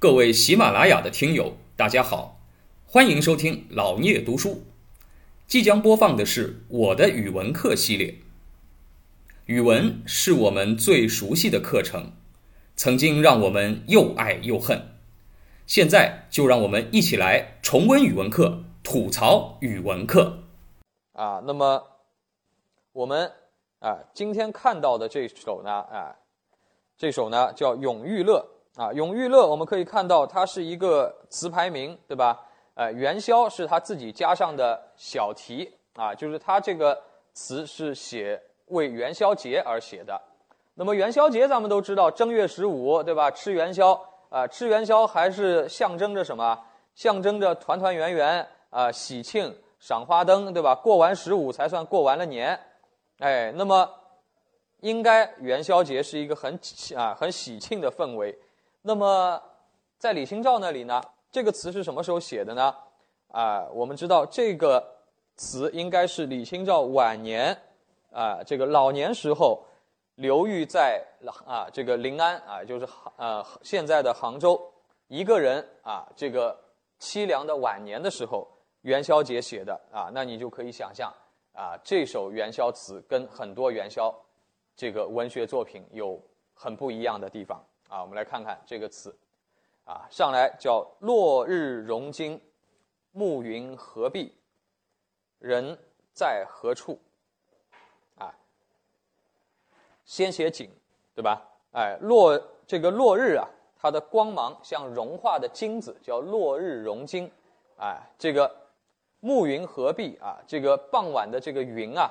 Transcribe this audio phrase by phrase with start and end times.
[0.00, 2.38] 各位喜马拉雅的听友，大家好，
[2.86, 4.62] 欢迎收听老聂读书。
[5.48, 8.14] 即将播放的是我的语文课系列。
[9.46, 12.12] 语文是我们最熟悉的课程，
[12.76, 14.80] 曾经让我们又爱又恨。
[15.66, 20.44] 现在就让我们一起来重温语文课，吐槽语文课。
[21.14, 21.82] 啊，那么
[22.92, 23.32] 我们
[23.80, 26.14] 啊今天看到的这首呢，啊，
[26.96, 32.40] 这首呢叫《永遇乐》啊，《永遇乐》我们可以看到它是一个词牌名，对吧？
[32.74, 36.96] 呃，元宵是他自己加上的小题啊，就是他这个
[37.32, 40.16] 词是写为元宵节而写的。
[40.74, 43.28] 那么元宵节咱们都知道，正月十五，对吧？
[43.32, 46.56] 吃元宵啊，吃元宵还是象征着什么？
[46.94, 50.76] 象征着团团圆圆啊，喜庆，赏花灯，对吧？
[50.76, 52.56] 过完十五才算过完了年，
[53.18, 53.90] 哎，那么
[54.82, 56.56] 应该元宵节是一个很
[56.96, 58.38] 啊很喜庆的氛围。
[58.82, 59.42] 那么
[59.98, 61.02] 在李清照那里呢？
[61.30, 62.74] 这个词是什么时候写的呢？
[63.28, 64.82] 啊，我们知道这个
[65.36, 67.56] 词应该是李清照晚年
[68.10, 69.62] 啊，这个老年时候
[70.14, 71.04] 流寓在
[71.46, 74.58] 啊这个临安啊，就是呃现在的杭州，
[75.08, 76.58] 一个人啊这个
[76.98, 78.48] 凄凉的晚年的时候，
[78.82, 81.12] 元宵节写的啊，那你就可以想象
[81.52, 84.14] 啊，这首元宵词跟很多元宵
[84.74, 86.18] 这个文学作品有
[86.54, 88.00] 很不一样的地方啊。
[88.02, 89.16] 我们来看看这个词。
[89.84, 92.38] 啊，上来叫落日融金，
[93.12, 94.30] 暮云合璧，
[95.38, 95.78] 人
[96.12, 97.00] 在何处？
[98.18, 98.34] 啊，
[100.04, 100.70] 先写景，
[101.14, 101.42] 对吧？
[101.72, 107.32] 哎，落这个落日啊，它的光芒像融化的金子，叫落日融金。
[107.78, 108.54] 哎，这个
[109.20, 112.10] 暮云合璧啊，这个傍晚的这个云啊，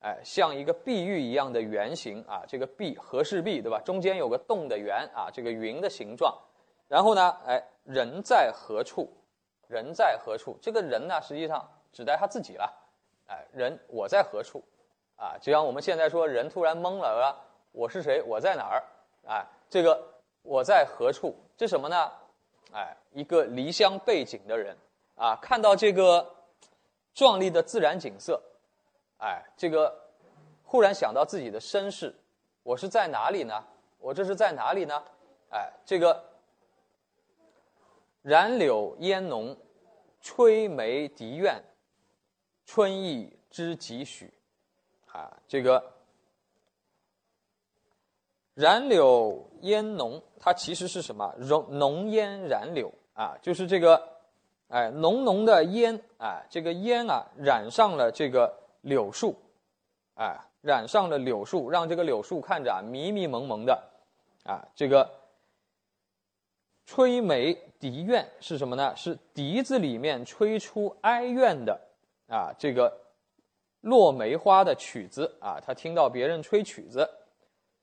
[0.00, 3.80] 哎，像一个碧玉一样的圆形啊，这个碧和氏璧，对吧？
[3.84, 6.36] 中间有个洞的圆啊，这个云的形状。
[6.88, 7.36] 然后呢？
[7.44, 9.10] 哎，人在何处？
[9.66, 10.56] 人在何处？
[10.62, 12.72] 这个人呢，实际上指代他自己了。
[13.26, 14.62] 哎，人我在何处？
[15.16, 17.36] 啊，就像我们现在说，人突然懵了，
[17.72, 18.22] 我是谁？
[18.22, 18.84] 我在哪儿？
[19.26, 20.00] 哎，这个
[20.42, 21.34] 我在何处？
[21.56, 22.12] 这什么呢？
[22.72, 24.76] 哎，一个离乡背井的人
[25.16, 26.36] 啊，看到这个
[27.14, 28.40] 壮丽的自然景色，
[29.18, 29.94] 哎，这个
[30.62, 32.14] 忽然想到自己的身世，
[32.62, 33.64] 我是在哪里呢？
[33.98, 35.02] 我这是在哪里呢？
[35.50, 36.24] 哎，这个。
[38.22, 39.56] 染柳烟浓，
[40.20, 41.62] 吹梅笛怨，
[42.64, 44.34] 春意知几许？
[45.12, 45.92] 啊，这个
[48.54, 51.32] 染柳烟浓，它其实是什么？
[51.38, 54.02] 浓浓烟染柳啊，就是这个，
[54.70, 58.52] 哎，浓浓的烟啊，这个烟啊，染上了这个
[58.86, 59.36] 柳树，
[60.14, 63.82] 哎，染上了柳树，让这个柳树看着啊迷迷蒙蒙的，
[64.44, 65.08] 啊，这个。
[66.88, 68.94] 吹梅笛怨是什么呢？
[68.94, 71.76] 是笛子里面吹出哀怨的
[72.28, 72.96] 啊，这个
[73.80, 75.58] 落梅花的曲子啊。
[75.60, 77.04] 他听到别人吹曲子，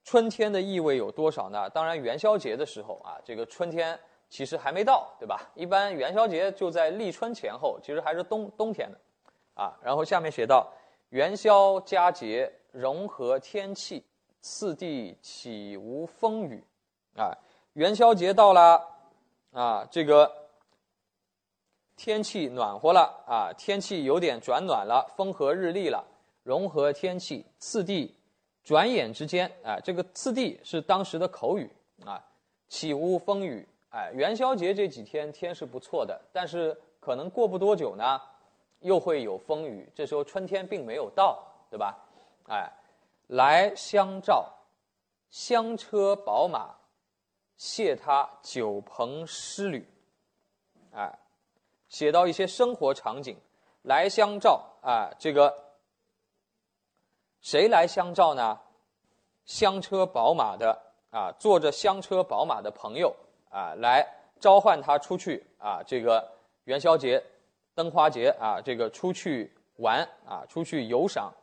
[0.05, 1.69] 春天的意味有多少呢？
[1.71, 3.99] 当然，元宵节的时候啊，这个春天
[4.29, 5.51] 其实还没到，对吧？
[5.53, 8.97] 一般元宵节就在立春前后，其实还是冬冬天的
[9.53, 9.77] 啊。
[9.83, 10.71] 然后下面写到：
[11.13, 14.03] 元宵佳节融合天气，
[14.41, 16.63] 次第岂无风雨
[17.15, 17.29] 啊？
[17.73, 18.81] 元宵节到了。
[19.51, 20.49] 啊，这个
[21.95, 26.03] 天气暖和了啊，天气有点转暖了，风和日丽了，
[26.41, 28.11] 融合天气，次第，
[28.63, 31.69] 转眼之间啊，这个次第是当时的口语
[32.03, 32.19] 啊，
[32.69, 38.19] 起无风雨，哎，元宵节这几天天是不错的，但是可能过不多久呢，
[38.83, 41.97] 又会有风雨，这时候春天并没有到，对吧？
[42.47, 42.71] 哎，
[43.27, 44.53] 来相照，
[45.31, 46.75] 香车宝马。
[47.55, 49.87] 谢他酒朋诗侣，
[50.91, 51.19] 哎，
[51.87, 53.37] 写到一些生活场景，
[53.83, 55.55] 来相照啊，这个
[57.41, 58.59] 谁来相照呢？
[59.45, 60.77] 香车宝马的
[61.11, 63.15] 啊，坐着香车宝马的朋友
[63.49, 64.05] 啊，来
[64.39, 66.27] 召唤他出去啊，这个
[66.63, 67.23] 元宵节、
[67.75, 71.33] 灯花节啊，这个出去玩啊，出去游赏，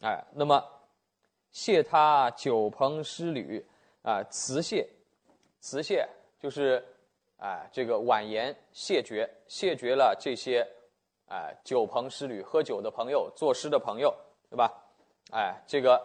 [0.00, 0.64] 哎，那么
[1.50, 3.64] 谢他酒朋诗侣
[4.02, 4.88] 啊，辞谢。
[5.60, 6.08] 辞谢
[6.38, 6.80] 就是，
[7.38, 10.64] 哎，这个婉言谢绝，谢绝了这些，
[11.26, 14.14] 哎，酒朋诗侣喝酒的朋友，作诗的朋友，
[14.48, 14.72] 对吧？
[15.32, 16.00] 哎，这个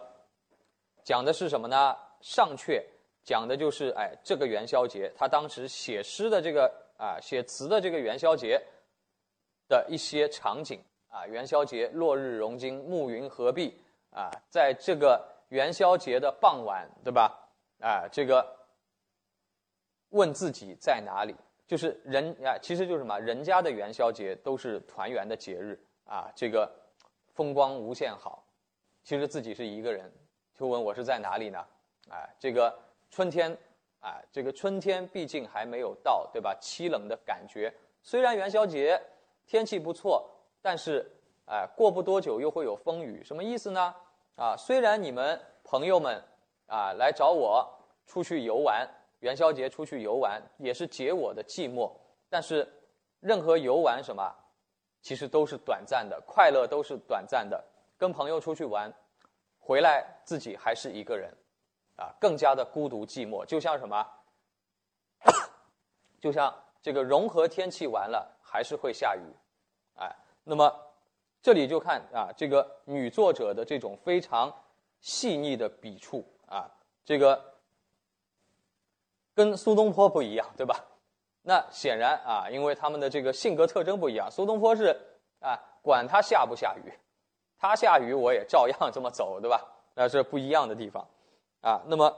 [1.04, 1.96] 讲的是什么呢？
[2.20, 2.82] 上阙
[3.22, 6.68] 讲的就是，哎，这个元宵节，他当时写诗的这个
[6.98, 8.60] 啊，写词的这个元宵节
[9.68, 13.78] 的一些场景啊，元宵节落日融金，暮云合璧
[14.10, 17.48] 啊，在这个元宵节的傍晚，对吧？
[17.80, 18.54] 啊，这个。
[20.10, 21.34] 问自己在哪里，
[21.66, 26.72] 就是人啊，其实就是什么，人家的元宵节都是团圆的节日啊，这个
[27.32, 28.46] 风光无限好，
[29.02, 30.08] 其实自己是一个人，
[30.54, 31.58] 就问我是在哪里呢？
[32.08, 32.72] 啊，这个
[33.10, 33.50] 春天，
[33.98, 36.56] 啊，这个春天毕竟还没有到，对吧？
[36.62, 39.02] 凄冷的感觉，虽然元宵节
[39.46, 40.28] 天气不错，
[40.62, 41.10] 但是
[41.46, 43.94] 哎，过不多久又会有风雨，什么意思呢？
[44.36, 46.22] 啊，虽然你们朋友们
[46.66, 47.68] 啊来找我
[48.06, 48.88] 出去游玩。
[49.20, 51.90] 元宵节出去游玩也是解我的寂寞，
[52.28, 52.70] 但是
[53.20, 54.30] 任何游玩什么，
[55.00, 57.64] 其实都是短暂的，快乐都是短暂的。
[57.96, 58.92] 跟朋友出去玩，
[59.58, 61.34] 回来自己还是一个人，
[61.96, 63.46] 啊，更加的孤独寂寞。
[63.46, 64.06] 就像什么，
[66.20, 69.24] 就像这个融合天气完了还是会下雨，
[69.96, 70.14] 哎，
[70.44, 70.70] 那么
[71.40, 74.54] 这里就看啊，这个女作者的这种非常
[75.00, 76.70] 细腻的笔触啊，
[77.02, 77.52] 这个。
[79.36, 80.76] 跟苏东坡不一样，对吧？
[81.42, 84.30] 那显然啊，因为他们的这个性格特征不一样。
[84.30, 84.96] 苏东坡是
[85.40, 86.92] 啊，管他下不下雨，
[87.58, 89.60] 他下雨我也照样这么走，对吧？
[89.94, 91.04] 那是不一样的地方
[91.62, 91.82] 啊。
[91.86, 92.16] 那么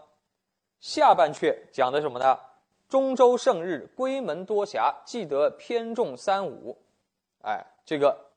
[0.80, 2.38] 下半阙讲的什么呢？
[2.88, 6.77] 中州胜日，闺门多暇，记得偏重三五。
[7.43, 8.31] 哎，这个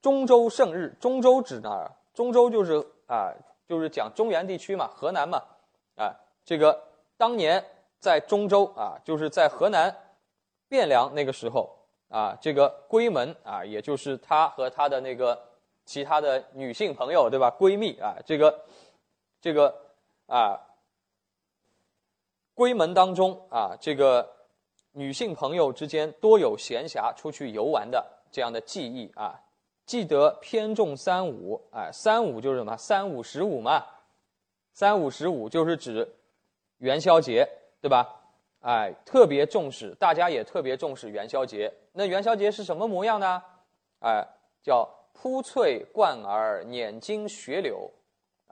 [0.00, 1.92] 中州胜日，中州指哪儿？
[2.14, 3.32] 中州就是啊，
[3.66, 5.42] 就是讲中原地区嘛，河南嘛，
[5.96, 6.14] 啊，
[6.44, 6.86] 这个。
[7.16, 7.62] 当年
[7.98, 9.94] 在中州啊，就是在河南
[10.70, 11.70] 汴梁那个时候
[12.08, 15.38] 啊，这个闺门啊，也就是她和她的那个
[15.84, 17.54] 其他的女性朋友，对吧？
[17.60, 18.64] 闺蜜啊，这个
[19.38, 19.82] 这个
[20.28, 20.58] 啊，
[22.60, 24.30] 闺门当中啊，这个
[24.92, 29.40] 女性朋友之间多有闲暇出去游玩的这样的记忆啊。
[29.86, 32.76] 记得偏重三五，哎，三五就是什么？
[32.76, 33.82] 三五十五嘛，
[34.74, 36.06] 三五十五就是指。
[36.76, 37.48] 元宵节，
[37.80, 38.06] 对吧？
[38.60, 41.72] 哎，特别重视，大家也特别重视元宵节。
[41.94, 43.42] 那元宵节是什么模样呢？
[44.00, 44.22] 哎，
[44.62, 47.90] 叫铺翠冠儿，碾金雪柳，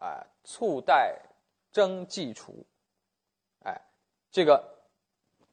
[0.01, 1.15] 哎，簇带
[1.71, 2.55] 争祭楚。
[4.31, 4.63] 这个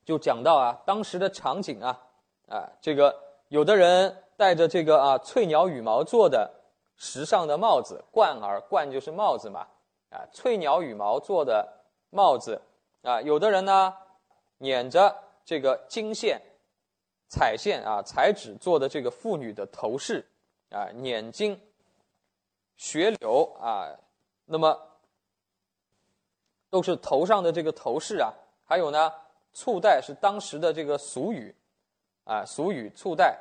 [0.04, 2.02] 就讲到啊，当时的场景啊，
[2.48, 3.16] 啊，这个
[3.50, 6.52] 有的人戴着这个啊翠鸟羽毛做的
[6.96, 9.68] 时尚的帽子，冠儿冠就是帽子嘛，
[10.10, 11.74] 啊，翠鸟羽毛做的。
[12.12, 12.62] 帽子
[13.02, 13.94] 啊，有的人呢，
[14.60, 15.14] 捻着
[15.44, 16.42] 这个金线、
[17.28, 20.26] 彩线啊、彩纸做的这个妇女的头饰
[20.70, 21.60] 啊，捻金、
[22.78, 23.92] 雪柳啊，
[24.46, 24.80] 那么
[26.70, 28.32] 都是头上的这个头饰啊。
[28.66, 29.14] 还有呢，
[29.54, 31.56] 簇带是当时的这个俗语
[32.26, 33.40] 啊，俗语簇带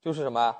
[0.00, 0.56] 就是什么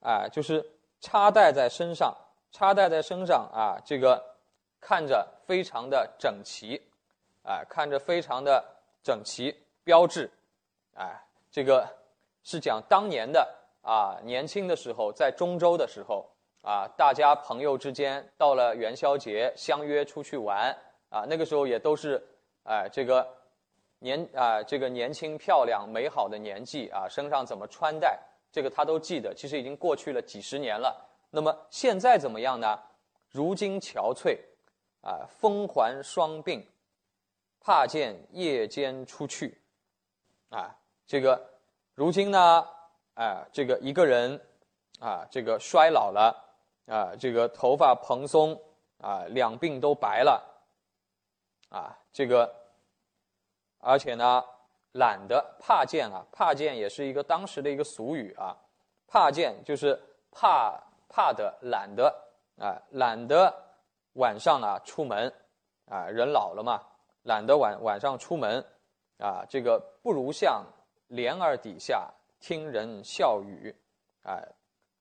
[0.00, 0.26] 啊？
[0.28, 0.64] 就是
[1.00, 2.14] 插戴在身上，
[2.50, 4.34] 插戴在身上啊，这个。
[4.86, 6.78] 看着非常的整齐，
[7.42, 8.62] 啊，看着非常的
[9.02, 9.50] 整齐
[9.82, 10.30] 标志，
[10.92, 11.88] 哎，这个
[12.42, 13.48] 是讲当年的
[13.80, 16.28] 啊，年轻的时候在中州的时候
[16.60, 20.76] 啊，大家朋友之间到了元宵节相约出去玩
[21.08, 22.22] 啊，那个时候也都是
[22.64, 23.26] 哎，这个
[24.00, 28.20] 年啊，这个年轻漂亮美好的年纪啊，身上怎么穿戴，
[28.52, 29.32] 这个他都记得。
[29.32, 31.08] 其实已经过去了几十年了。
[31.30, 32.78] 那么现在怎么样呢？
[33.30, 34.38] 如今憔悴。
[35.06, 36.64] 啊，风环霜鬓，
[37.60, 39.60] 怕见夜间出去。
[40.48, 40.74] 啊，
[41.06, 41.38] 这个
[41.92, 42.66] 如今呢，
[43.12, 44.40] 啊，这个一个人，
[45.00, 46.34] 啊，这个衰老了，
[46.86, 48.58] 啊，这个头发蓬松，
[48.96, 50.42] 啊，两鬓都白了，
[51.74, 52.54] 啊，这个，
[53.78, 54.44] 而且呢，
[54.92, 58.56] 懒得怕见啊，怕见也是一个当时的一个俗语啊，
[59.06, 60.00] 怕见就是
[60.30, 62.14] 怕怕的懒得
[62.58, 63.52] 啊，懒得。
[64.16, 65.26] 晚上啊，出门，
[65.86, 66.80] 啊，人老了嘛，
[67.24, 68.64] 懒得晚晚上出门，
[69.18, 70.64] 啊，这个不如像
[71.08, 73.74] 帘儿底下听人笑语，
[74.22, 74.40] 哎，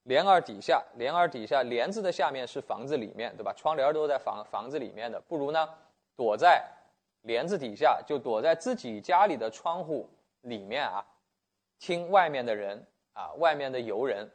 [0.06, 3.54] 帘儿底下，帘儿底下，帘子的下面是房子里面，对吧？
[3.56, 5.70] 窗帘都在房房子里面的，不如呢，
[6.16, 6.64] 躲在
[7.22, 10.10] 帘子底下，就躲在自己家里的窗户
[10.42, 11.06] 里面啊，
[11.80, 14.30] 听外面的人啊，外面的游人，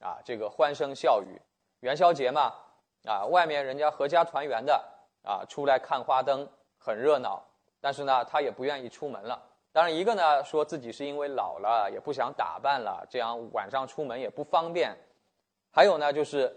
[0.00, 1.40] 啊，这个欢声笑语，
[1.80, 2.52] 元宵节嘛。
[3.04, 4.84] 啊，外面人家阖家团圆的
[5.22, 6.44] 啊，出来看花灯
[6.76, 7.40] 很热闹，
[7.80, 9.40] 但是呢，他也不愿意出门了。
[9.70, 14.90] 当然，一个呢说自己是因为老了，也不想打扮了，这样晚上出门也不方便；
[15.70, 16.52] 还有呢，就是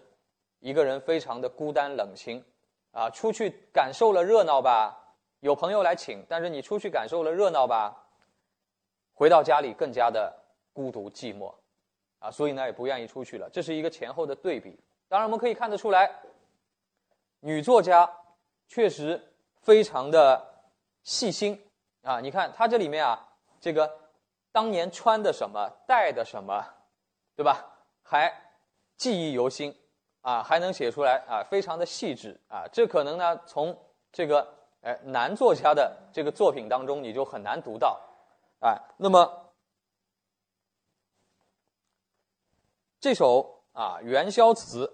[0.60, 2.44] 一个人非常的孤单冷清，
[2.92, 7.96] 啊，出去感受了热闹吧，有朋友来请，但是你出去感受了热闹吧，
[9.14, 10.34] 回到家里更加的
[10.74, 11.54] 孤独寂寞，
[12.20, 13.50] 啊，所以呢也不愿意出去了。
[13.50, 14.80] 这是一个前后的对比。
[15.08, 16.10] 当然，我们可以看得出来。
[17.42, 18.12] 女作家
[18.68, 20.46] 确实非常的
[21.04, 21.60] 细心
[22.02, 23.28] 啊，你看她这里面啊，
[23.62, 23.90] 这个
[24.52, 26.66] 当年穿的什么，戴的什么，
[27.36, 27.66] 对吧？
[28.04, 28.34] 还
[28.98, 29.74] 记忆犹新
[30.22, 32.66] 啊，还能写出来啊，非常的细致啊。
[32.72, 33.78] 这可能呢，从
[34.12, 34.48] 这个
[34.82, 38.00] 哎男作家的这个作品当中，你就很难读到，
[38.60, 39.52] 哎，那么
[43.00, 44.92] 这首啊元宵词，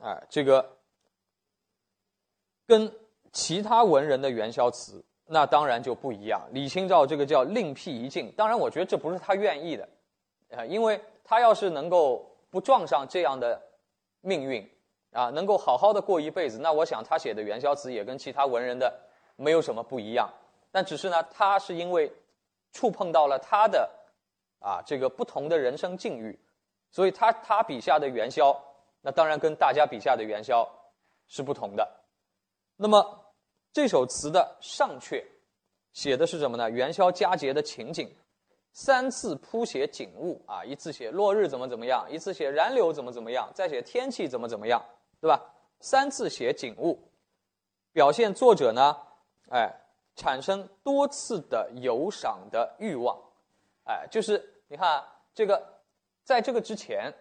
[0.00, 0.76] 哎，这个
[2.66, 2.92] 跟
[3.32, 5.04] 其他文人的元宵词。
[5.30, 6.40] 那当然就不一样。
[6.52, 9.86] 李清照这个叫另辟一境，当然我觉得这不是他愿意的，
[10.56, 13.60] 啊，因为他要是能够不撞上这样的
[14.20, 14.68] 命运，
[15.12, 18.92] 啊，能够好好的过一辈子，那我想他写的元宵词也跟其他文人的
[19.36, 20.32] 没有什么不一样。
[20.70, 22.12] 但只是呢，他是因为
[22.72, 23.90] 触碰到了他的
[24.60, 26.38] 啊这个不同的人生境遇，
[26.90, 28.58] 所以他他笔下的元宵，
[29.00, 30.68] 那当然跟大家笔下的元宵
[31.26, 31.88] 是不同的。
[32.76, 33.24] 那么。
[33.70, 35.22] 这首词的上阙
[35.92, 36.68] 写的是什么呢？
[36.70, 38.10] 元宵佳节的情景，
[38.72, 44.82] 三次铺写景物啊，一次写落日怎么怎么样，一次写燃柳怎么怎么样，再写天气怎么怎么样，
[45.20, 45.40] 对吧？
[45.80, 46.98] 三次写景物，
[47.92, 48.96] 表现作者呢，
[49.50, 49.72] 哎，
[50.14, 53.18] 产生多次的游赏的欲望，
[53.84, 55.60] 哎，就是你看这个，
[56.24, 57.12] 在这个之前，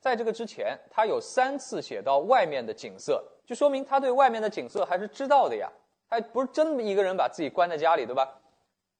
[0.00, 5.70] 在这个之前，他有三次写到外面的景色，就说明他对外面的景色还是知道的呀。
[6.08, 8.38] 他不是真一个人把自己关在家里，对吧？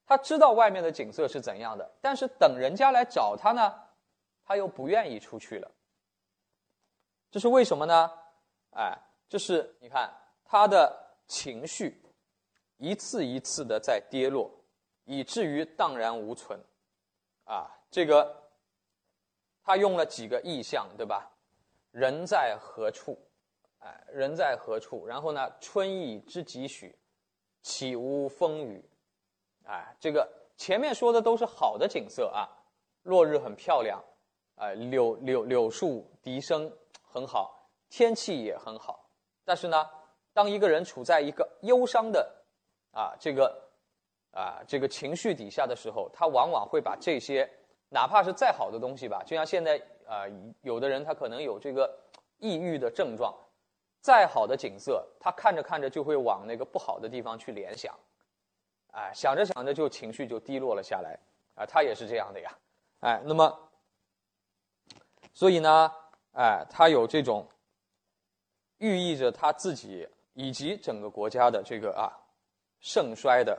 [0.06, 3.74] 他知道外面的景色是怎样的，但是等人家来找他呢，
[4.44, 5.70] 他又不愿意出去了。
[7.30, 8.10] 这是为什么呢？
[8.72, 10.12] 哎，这是你看
[10.44, 12.02] 他的情绪
[12.76, 14.50] 一次一次的在跌落，
[15.04, 16.60] 以至于荡然无存。
[17.44, 18.50] 啊，这个
[19.62, 21.30] 他用了几个意象，对吧？
[21.90, 23.18] 人在何处？
[23.78, 25.06] 哎，人在何处？
[25.06, 26.96] 然后呢，春意知几许？
[27.62, 28.84] 岂无风雨？
[29.64, 32.48] 哎，这个前面说的都是好的景色啊，
[33.02, 34.02] 落日很漂亮，
[34.56, 36.70] 哎，柳柳柳树笛声
[37.02, 39.08] 很好，天气也很好。
[39.44, 39.88] 但是呢，
[40.32, 42.44] 当一个人处在一个忧伤的
[42.92, 43.70] 啊这个
[44.30, 47.50] 啊这个情绪底下的时候，他往往会把这些
[47.88, 50.24] 哪怕是再好的东西吧，就像现在啊
[50.62, 51.92] 有的人他可能有这个
[52.38, 53.34] 抑郁的症状。
[54.00, 57.96] 再好的景色，他看着看着就会往那个不好的地方去联想，
[58.92, 61.18] 哎，想着想着就情绪就低落了下来，
[61.54, 62.50] 啊，他也是这样的呀，
[63.00, 63.68] 哎，那么，
[65.34, 65.92] 所以呢，
[66.32, 67.46] 哎，他有这种
[68.78, 72.08] 寓意着他自己以及整个国家的这个啊
[72.80, 73.58] 盛衰的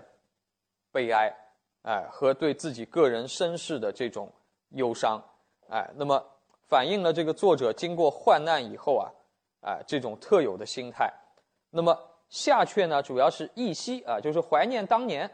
[0.92, 1.36] 悲哀，
[1.84, 4.32] 哎，和对自己个人身世的这种
[4.70, 5.24] 忧伤，
[5.70, 6.24] 哎，那么
[6.68, 9.12] 反映了这个作者经过患难以后啊。
[9.66, 11.10] 哎，这种特有的心态。
[11.70, 11.98] 那么
[12.34, 15.30] 下阙呢，主要是忆昔啊，就是怀念当年，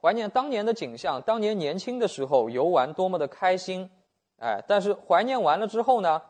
[0.00, 3.88] 怀念当年的景象，当年年轻的时候游玩多么的开心。
[4.38, 6.20] 哎，但是怀念完了之后呢，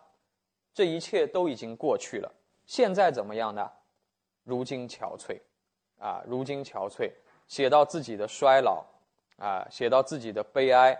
[0.74, 2.30] 这一切都已经过去了。
[2.66, 3.70] 现在怎么样呢？
[4.44, 5.40] 如今憔悴，
[5.98, 7.10] 啊，如今憔悴，
[7.48, 8.84] 写到自己的衰老，
[9.38, 10.94] 啊，写到自己的悲哀。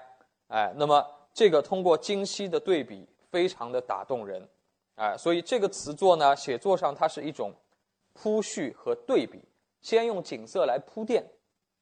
[0.48, 4.48] 哎，那么这个通过今昔的对比，非常的打动人。
[4.94, 7.52] 哎，所以这个词作呢，写作上它是一种
[8.14, 9.42] 铺叙和对比，
[9.80, 11.24] 先用景色来铺垫，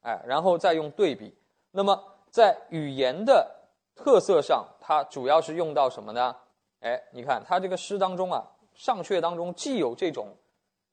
[0.01, 1.35] 哎，然后再用对比。
[1.71, 3.49] 那么在语言的
[3.95, 6.35] 特色上，它主要是用到什么呢？
[6.79, 10.35] 哎，你看它这个诗当中啊，上阙当中既有这种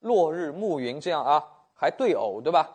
[0.00, 1.42] 落日暮云这样啊，
[1.74, 2.68] 还对偶，对吧？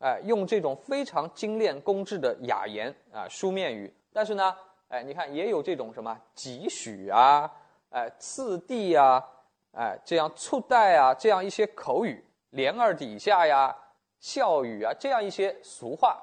[0.00, 3.92] 哎，用这种非常精炼工致的雅言啊，书面语。
[4.12, 4.54] 但是呢，
[4.88, 7.50] 哎，你看也有这种什么几许啊。
[7.90, 9.26] 哎，次第啊，
[9.72, 13.76] 哎，这样促带啊，这样一些口语，连儿底下呀，
[14.18, 16.20] 笑语啊，这样一些俗话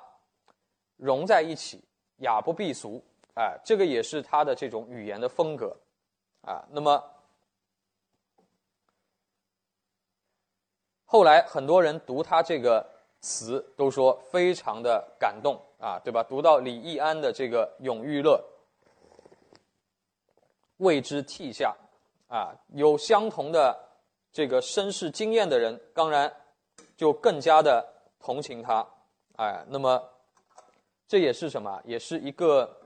[0.98, 1.84] 融在一起，
[2.18, 3.02] 雅不避俗，
[3.36, 5.76] 哎，这个也是他的这种语言的风格，
[6.42, 7.02] 啊，那么
[11.06, 12.86] 后来很多人读他这个
[13.22, 16.24] 词，都说非常的感动啊，对吧？
[16.24, 18.44] 读到李易安的这个《永遇乐》。
[20.78, 21.74] 为之涕下，
[22.28, 23.78] 啊，有相同的
[24.32, 26.32] 这个身世经验的人，当然
[26.98, 27.86] 就更加的
[28.20, 28.86] 同情他，
[29.38, 30.02] 哎，那么
[31.08, 31.82] 这也是什么？
[31.86, 32.78] 也是一个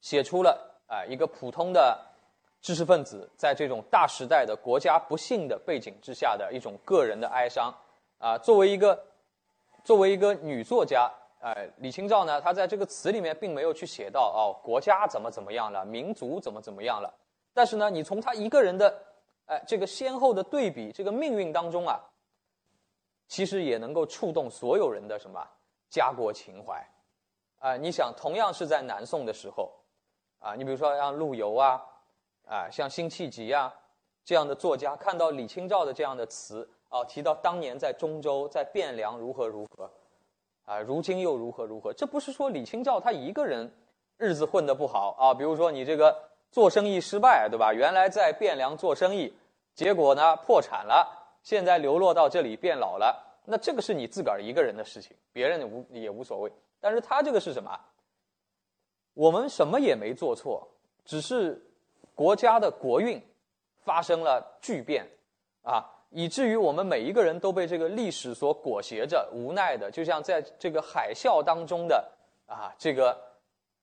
[0.00, 1.98] 写出了啊一个普通的
[2.60, 7.72] 知识分子在这种大时代的国家不幸的背景之下的一种个人的哀伤，
[8.18, 9.04] 啊，作为一个
[9.84, 11.10] 作为一个女作家。
[11.38, 12.40] 哎，李清照呢？
[12.40, 17.14] 她在这个词里面并没有去写到哦，国家怎么怎么样了，民族怎么怎么样了。
[17.56, 19.02] 但是呢，你从他一个人的
[19.46, 21.98] 哎这个先后的对比，这个命运当中啊，
[23.28, 25.42] 其实也能够触动所有人的什么
[25.88, 26.86] 家国情怀。
[27.58, 29.72] 啊，你想，同样是在南宋的时候，
[30.38, 31.82] 啊，你比如说像陆游啊，
[32.46, 33.74] 啊，像辛弃疾啊
[34.22, 39.90] 这样的作家，看到李清照的这样的词，啊，提到当年在中州、在汴梁如何如何，
[40.66, 43.74] 啊，如今又如何如何，这不是说李清照他一个人
[44.18, 46.25] 日子混得不好啊，比如说你这个
[46.56, 47.70] 做生意失败，对吧？
[47.70, 49.30] 原来在汴梁做生意，
[49.74, 51.06] 结果呢破产了，
[51.42, 56.50] 现在流落到这里变老了，那这个是你自个儿一个人的事情，别人无也无所谓。
[56.80, 57.78] 但是他这个是什么？
[59.12, 60.66] 我们什么也没做错，
[61.04, 61.62] 只是
[62.14, 63.22] 国家的国运
[63.84, 65.06] 发生了巨变，
[65.62, 72.10] 啊，以至于我们每一个人都被这个历史所裹挟着，无奈的，就像在这个海啸当中的
[72.46, 73.14] 啊这个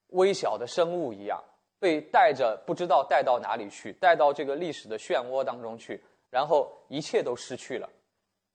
[0.08, 1.40] 微小的生物一样，
[1.84, 7.90] 被带着不知道带到哪里去，带到这个历史的漩涡当中去，然后一切都失去了，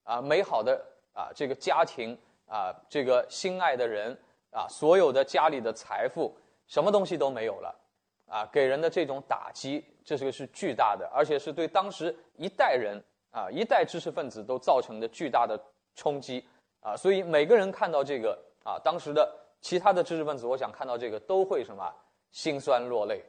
[0.04, 0.82] 啊，美好的
[1.12, 4.18] 啊这个家庭啊这个心爱的人。
[4.50, 6.35] 啊，所有的家里的财富，
[6.66, 7.78] 什么东西都没有了，
[8.26, 12.99] 啊，给人的这种打击，这是个是巨大的，而且是对当时一代人
[13.30, 15.62] 啊，一代知识分子都造成的巨大的
[15.94, 16.42] 冲击
[16.80, 19.30] 啊，所以每个人看到这个啊，当时的
[19.61, 21.94] 其他的知识分子，我想看到这个都会什么
[22.30, 23.25] 心酸落泪，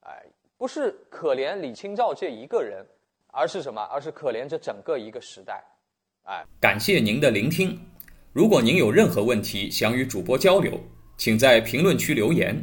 [0.00, 0.22] 哎，
[0.56, 2.86] 不是可怜李清照这一个人，
[3.28, 3.82] 而是什么？
[3.82, 5.64] 而是可怜这整个一个时代，
[6.24, 7.78] 哎，感谢您的聆听。
[8.32, 10.80] 如果您有任何问题想与主播交流，
[11.16, 12.56] 请在评论区留言。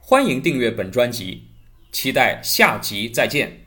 [0.00, 1.42] 欢迎订阅本专辑，
[1.90, 3.65] 期待下集再见。